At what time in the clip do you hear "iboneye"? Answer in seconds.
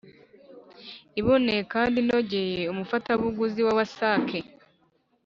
1.19-1.61